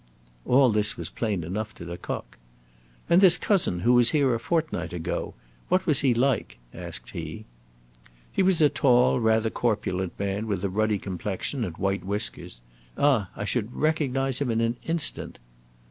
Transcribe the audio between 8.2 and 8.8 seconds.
"He was a